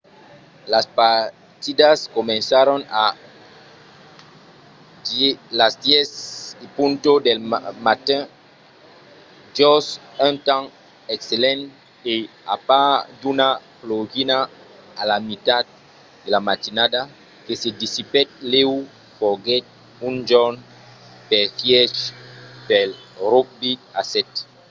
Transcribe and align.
las 0.73 0.85
partidas 0.99 1.97
comencèron 2.17 2.79
a 3.03 3.05
10:00 5.11 7.19
del 7.27 7.39
matin 7.87 8.21
jos 9.57 9.83
un 10.27 10.35
temps 10.47 10.69
excellent 11.15 11.61
e 12.13 12.15
a 12.55 12.57
part 12.67 13.01
d'una 13.21 13.49
plogina 13.81 14.37
a 15.01 15.03
la 15.11 15.17
mitat 15.29 15.65
de 16.23 16.29
la 16.35 16.41
matinada 16.49 17.01
que 17.45 17.53
se 17.61 17.69
dissipèt 17.81 18.27
lèu 18.53 18.71
foguèt 19.17 19.65
un 20.07 20.13
jorn 20.29 20.55
perfièch 21.31 21.95
pel 22.67 22.89
rugbi 23.31 23.71
a 24.01 24.03
sèt 24.13 24.31